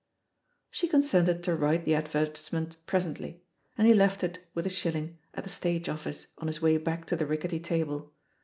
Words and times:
She 0.71 0.87
consented 0.87 1.43
to 1.43 1.55
write 1.55 1.85
the 1.85 1.93
advertisement 1.93 2.75
pres» 2.87 3.05
ently; 3.05 3.41
and 3.77 3.85
he 3.85 3.93
left 3.93 4.23
it, 4.23 4.39
with 4.55 4.65
a 4.65 4.69
shilling, 4.71 5.19
at 5.35 5.43
The 5.43 5.49
Stage 5.51 5.85
oflSce 5.85 6.25
on 6.39 6.47
his 6.47 6.59
way 6.59 6.79
back 6.79 7.05
to 7.05 7.15
the 7.15 7.27
rickety 7.27 7.59
table. 7.59 8.11